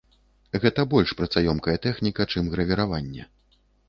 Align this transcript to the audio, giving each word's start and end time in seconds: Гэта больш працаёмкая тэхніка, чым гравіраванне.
Гэта 0.61 0.85
больш 0.93 1.11
працаёмкая 1.19 1.75
тэхніка, 1.85 2.25
чым 2.37 2.47
гравіраванне. 2.55 3.27